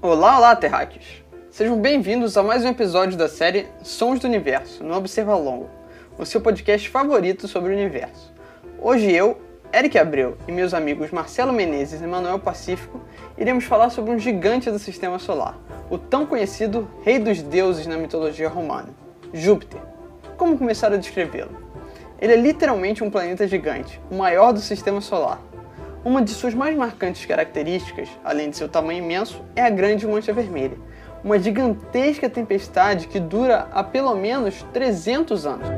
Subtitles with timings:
[0.00, 1.22] Olá, olá, terráqueos!
[1.50, 5.68] Sejam bem-vindos a mais um episódio da série Sons do Universo, no Observa Longo,
[6.18, 8.32] o seu podcast favorito sobre o universo.
[8.80, 9.38] Hoje eu,
[9.70, 13.02] Eric Abreu e meus amigos Marcelo Menezes e Manuel Pacífico
[13.36, 15.58] iremos falar sobre um gigante do sistema solar,
[15.90, 18.88] o tão conhecido Rei dos Deuses na mitologia romana,
[19.34, 19.82] Júpiter.
[20.38, 21.68] Como começar a descrevê-lo?
[22.20, 25.40] Ele é literalmente um planeta gigante, o maior do sistema solar
[26.04, 30.32] uma de suas mais marcantes características, além de seu tamanho imenso, é a Grande Mancha
[30.32, 30.78] Vermelha,
[31.24, 35.68] uma gigantesca tempestade que dura há pelo menos 300 anos.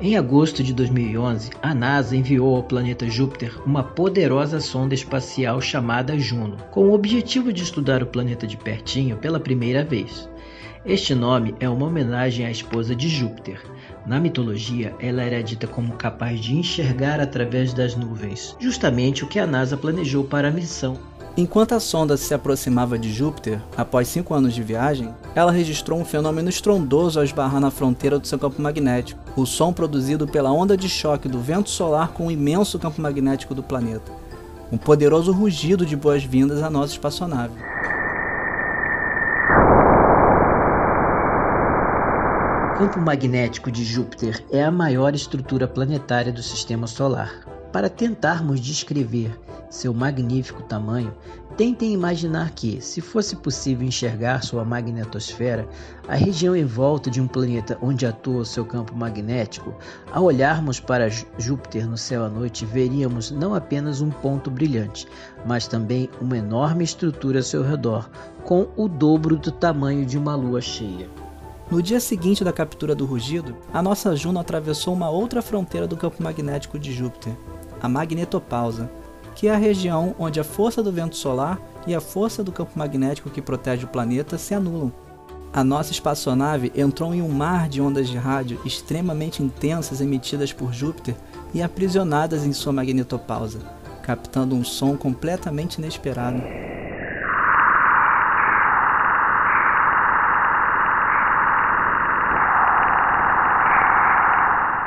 [0.00, 6.18] Em agosto de 2011, a NASA enviou ao planeta Júpiter uma poderosa sonda espacial chamada
[6.18, 10.28] Juno, com o objetivo de estudar o planeta de pertinho pela primeira vez.
[10.84, 13.62] Este nome é uma homenagem à esposa de Júpiter.
[14.04, 19.38] Na mitologia, ela era dita como capaz de enxergar através das nuvens, justamente o que
[19.38, 20.98] a NASA planejou para a missão.
[21.36, 26.04] Enquanto a sonda se aproximava de Júpiter, após cinco anos de viagem, ela registrou um
[26.04, 30.76] fenômeno estrondoso ao esbarrar na fronteira do seu campo magnético, o som produzido pela onda
[30.76, 34.10] de choque do vento solar com o imenso campo magnético do planeta.
[34.72, 37.54] Um poderoso rugido de boas-vindas à nossa espaçonave.
[42.82, 47.32] Campo magnético de Júpiter é a maior estrutura planetária do sistema solar.
[47.72, 49.38] Para tentarmos descrever
[49.70, 51.14] seu magnífico tamanho,
[51.56, 55.64] tentem imaginar que, se fosse possível enxergar sua magnetosfera,
[56.08, 59.72] a região em volta de um planeta onde atua seu campo magnético,
[60.10, 65.06] ao olharmos para Júpiter no céu à noite, veríamos não apenas um ponto brilhante,
[65.46, 68.10] mas também uma enorme estrutura ao seu redor,
[68.42, 71.21] com o dobro do tamanho de uma lua cheia.
[71.72, 75.96] No dia seguinte da captura do rugido, a nossa Juno atravessou uma outra fronteira do
[75.96, 77.32] campo magnético de Júpiter,
[77.80, 78.90] a magnetopausa,
[79.34, 82.78] que é a região onde a força do vento solar e a força do campo
[82.78, 84.92] magnético que protege o planeta se anulam.
[85.50, 90.74] A nossa espaçonave entrou em um mar de ondas de rádio extremamente intensas emitidas por
[90.74, 91.16] Júpiter
[91.54, 93.60] e aprisionadas em sua magnetopausa,
[94.02, 96.42] captando um som completamente inesperado.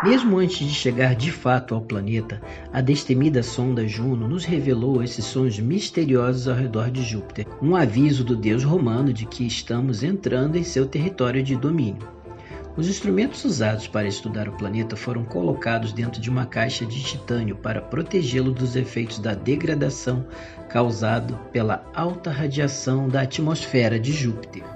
[0.05, 2.39] Mesmo antes de chegar de fato ao planeta,
[2.71, 8.23] a destemida sonda Juno nos revelou esses sons misteriosos ao redor de Júpiter, um aviso
[8.23, 12.07] do deus romano de que estamos entrando em seu território de domínio.
[12.77, 17.55] Os instrumentos usados para estudar o planeta foram colocados dentro de uma caixa de titânio
[17.55, 20.27] para protegê-lo dos efeitos da degradação
[20.69, 24.74] causado pela alta radiação da atmosfera de Júpiter.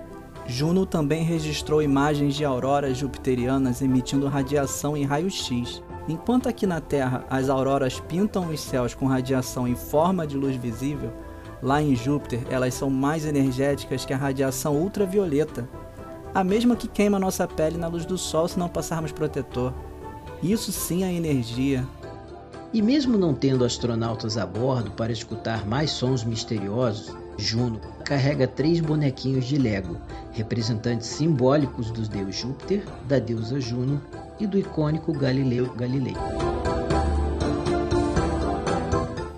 [0.50, 5.84] Juno também registrou imagens de auroras jupiterianas emitindo radiação em raio-x.
[6.08, 10.56] Enquanto aqui na Terra as auroras pintam os céus com radiação em forma de luz
[10.56, 11.14] visível,
[11.62, 15.70] lá em Júpiter elas são mais energéticas que a radiação ultravioleta,
[16.34, 19.72] a mesma que queima nossa pele na luz do sol se não passarmos protetor.
[20.42, 21.88] Isso sim é energia.
[22.74, 28.80] E mesmo não tendo astronautas a bordo para escutar mais sons misteriosos, Juno carrega três
[28.80, 29.98] bonequinhos de Lego,
[30.34, 34.02] representantes simbólicos dos deus Júpiter, da deusa Juno
[34.40, 36.16] e do icônico Galileu Galilei.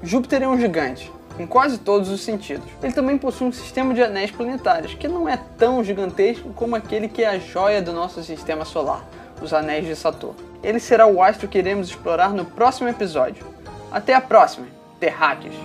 [0.03, 2.67] Júpiter é um gigante, em quase todos os sentidos.
[2.81, 7.07] Ele também possui um sistema de anéis planetários, que não é tão gigantesco como aquele
[7.07, 9.07] que é a joia do nosso sistema solar,
[9.41, 10.35] os Anéis de Saturno.
[10.63, 13.45] Ele será o astro que iremos explorar no próximo episódio.
[13.91, 14.67] Até a próxima,
[14.99, 15.55] Terráqueos!